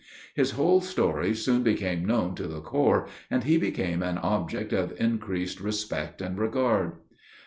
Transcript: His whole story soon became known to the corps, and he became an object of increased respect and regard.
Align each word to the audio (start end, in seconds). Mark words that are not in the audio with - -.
His 0.33 0.53
whole 0.53 0.81
story 0.81 1.35
soon 1.35 1.61
became 1.61 2.05
known 2.05 2.33
to 2.33 2.47
the 2.47 2.59
corps, 2.59 3.07
and 3.29 3.43
he 3.43 3.59
became 3.59 4.01
an 4.01 4.17
object 4.17 4.73
of 4.73 4.99
increased 4.99 5.59
respect 5.61 6.23
and 6.23 6.39
regard. 6.39 6.93